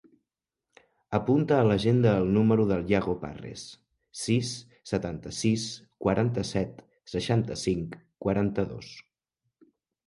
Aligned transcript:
Apunta 1.17 1.59
a 1.63 1.67
l'agenda 1.67 2.13
el 2.21 2.31
número 2.37 2.65
del 2.71 2.89
Yago 2.93 3.15
Parres: 3.25 3.67
sis, 4.23 4.55
setanta-sis, 4.95 5.69
quaranta-set, 6.07 6.83
seixanta-cinc, 7.15 8.01
quaranta-dos. 8.27 8.93